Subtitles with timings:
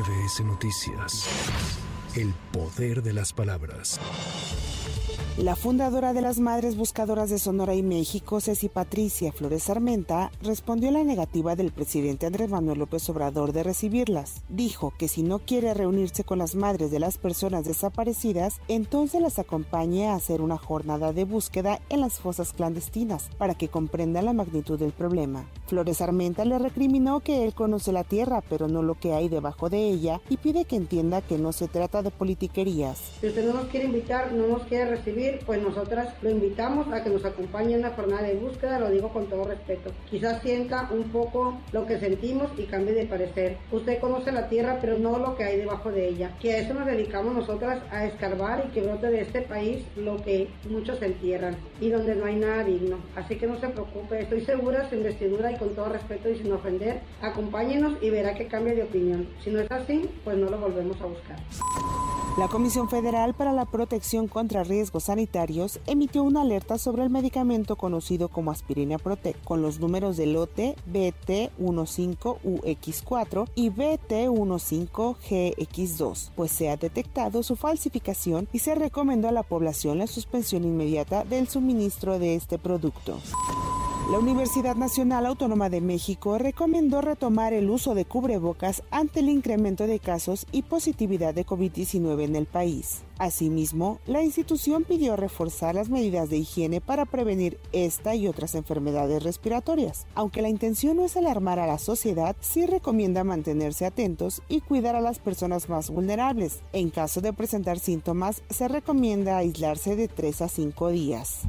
[0.00, 1.26] MBS Noticias.
[2.16, 4.00] El poder de las palabras.
[5.36, 10.88] La fundadora de las Madres Buscadoras de Sonora y México, Ceci Patricia Flores Armenta, respondió
[10.88, 14.42] a la negativa del presidente Andrés Manuel López Obrador de recibirlas.
[14.48, 19.38] Dijo que si no quiere reunirse con las madres de las personas desaparecidas, entonces las
[19.38, 24.32] acompañe a hacer una jornada de búsqueda en las fosas clandestinas para que comprendan la
[24.32, 25.44] magnitud del problema.
[25.70, 29.70] Flores Armenta le recriminó que él conoce la tierra, pero no lo que hay debajo
[29.70, 32.98] de ella, y pide que entienda que no se trata de politiquerías.
[33.20, 37.04] Si usted no nos quiere invitar, no nos quiere recibir, pues nosotras lo invitamos a
[37.04, 39.92] que nos acompañe en la jornada de búsqueda, lo digo con todo respeto.
[40.10, 43.56] Quizás sienta un poco lo que sentimos y cambie de parecer.
[43.70, 46.36] Usted conoce la tierra, pero no lo que hay debajo de ella.
[46.40, 50.20] Que a eso nos dedicamos nosotras, a escarbar y que brote de este país lo
[50.24, 52.96] que muchos entierran y donde no hay nada digno.
[53.14, 56.52] Así que no se preocupe, estoy segura, su investidura y con todo respeto y sin
[56.52, 59.28] ofender, acompáñenos y verá que cambia de opinión.
[59.44, 61.38] Si no es así, pues no lo volvemos a buscar.
[62.38, 67.74] La Comisión Federal para la Protección contra Riesgos Sanitarios emitió una alerta sobre el medicamento
[67.76, 76.76] conocido como aspirina Protec con los números de lote BT15UX4 y BT15GX2, pues se ha
[76.76, 82.36] detectado su falsificación y se recomendó a la población la suspensión inmediata del suministro de
[82.36, 83.18] este producto.
[84.08, 89.86] La Universidad Nacional Autónoma de México recomendó retomar el uso de cubrebocas ante el incremento
[89.86, 93.02] de casos y positividad de COVID-19 en el país.
[93.18, 99.22] Asimismo, la institución pidió reforzar las medidas de higiene para prevenir esta y otras enfermedades
[99.22, 100.06] respiratorias.
[100.16, 104.96] Aunque la intención no es alarmar a la sociedad, sí recomienda mantenerse atentos y cuidar
[104.96, 106.62] a las personas más vulnerables.
[106.72, 111.42] En caso de presentar síntomas, se recomienda aislarse de 3 a 5 días.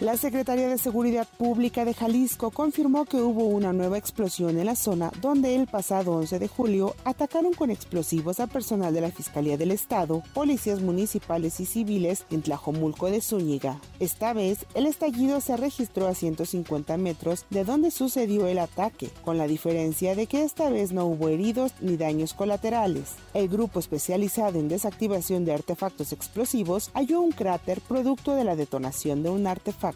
[0.00, 4.74] La Secretaría de Seguridad Pública de Jalisco confirmó que hubo una nueva explosión en la
[4.74, 9.58] zona donde el pasado 11 de julio atacaron con explosivos a personal de la Fiscalía
[9.58, 13.78] del Estado, policías municipales y civiles en Tlajomulco de Zúñiga.
[13.98, 19.36] Esta vez, el estallido se registró a 150 metros de donde sucedió el ataque, con
[19.36, 23.16] la diferencia de que esta vez no hubo heridos ni daños colaterales.
[23.34, 29.22] El grupo especializado en desactivación de artefactos explosivos halló un cráter producto de la detonación
[29.22, 29.89] de un artefacto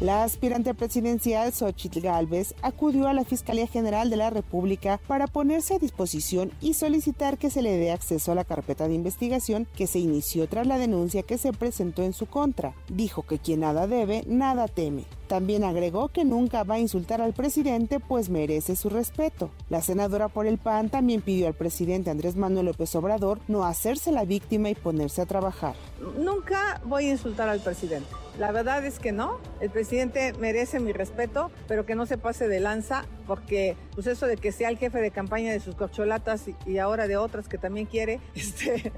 [0.00, 5.74] la aspirante presidencial Xochitl Gálvez acudió a la Fiscalía General de la República para ponerse
[5.74, 9.88] a disposición y solicitar que se le dé acceso a la carpeta de investigación que
[9.88, 12.76] se inició tras la denuncia que se presentó en su contra.
[12.88, 15.04] Dijo que quien nada debe, nada teme.
[15.28, 19.50] También agregó que nunca va a insultar al presidente, pues merece su respeto.
[19.68, 24.10] La senadora por el PAN también pidió al presidente Andrés Manuel López Obrador no hacerse
[24.10, 25.74] la víctima y ponerse a trabajar.
[26.18, 28.08] Nunca voy a insultar al presidente.
[28.38, 29.40] La verdad es que no.
[29.60, 34.26] El presidente merece mi respeto, pero que no se pase de lanza, porque pues eso
[34.26, 37.58] de que sea el jefe de campaña de sus corcholatas y, ahora de otras que
[37.58, 38.92] también quiere, este,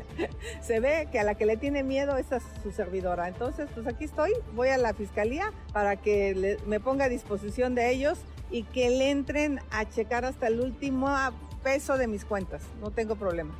[0.60, 3.28] se ve que a la que le tiene miedo es a su servidora.
[3.28, 6.19] Entonces, pues aquí estoy, voy a la fiscalía para que
[6.66, 8.19] me ponga a disposición de ellos
[8.50, 11.08] y que le entren a checar hasta el último
[11.62, 12.62] peso de mis cuentas.
[12.81, 13.54] No tengo problema.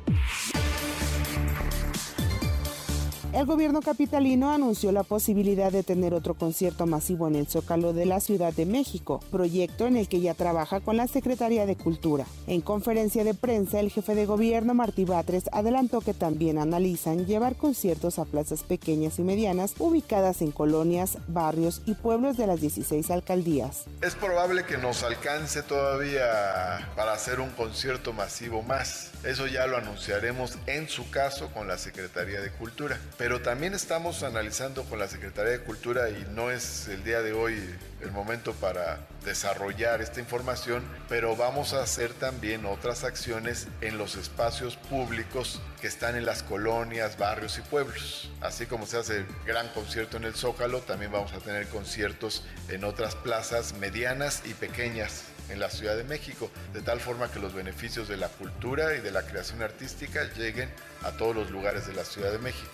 [3.33, 8.05] El gobierno capitalino anunció la posibilidad de tener otro concierto masivo en el Zócalo de
[8.05, 12.25] la Ciudad de México, proyecto en el que ya trabaja con la Secretaría de Cultura.
[12.47, 17.55] En conferencia de prensa, el jefe de gobierno Martí Batres adelantó que también analizan llevar
[17.55, 23.11] conciertos a plazas pequeñas y medianas ubicadas en colonias, barrios y pueblos de las 16
[23.11, 23.85] alcaldías.
[24.01, 29.10] Es probable que nos alcance todavía para hacer un concierto masivo más.
[29.23, 34.23] Eso ya lo anunciaremos en su caso con la Secretaría de Cultura pero también estamos
[34.23, 37.55] analizando con la Secretaría de Cultura y no es el día de hoy
[38.01, 44.15] el momento para desarrollar esta información, pero vamos a hacer también otras acciones en los
[44.15, 48.31] espacios públicos que están en las colonias, barrios y pueblos.
[48.41, 52.83] Así como se hace gran concierto en el Zócalo, también vamos a tener conciertos en
[52.83, 57.53] otras plazas medianas y pequeñas en la Ciudad de México, de tal forma que los
[57.53, 60.69] beneficios de la cultura y de la creación artística lleguen
[61.03, 62.71] a todos los lugares de la Ciudad de México.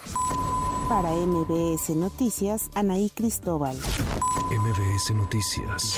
[0.89, 3.77] Para MBS Noticias, Anaí Cristóbal.
[3.77, 5.97] MBS Noticias.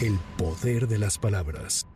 [0.00, 1.86] El poder de las palabras.